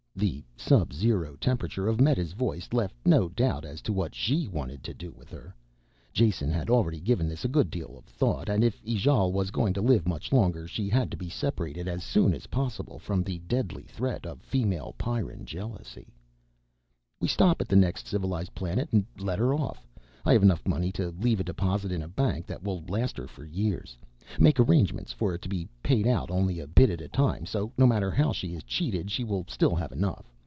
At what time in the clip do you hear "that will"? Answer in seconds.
22.45-22.83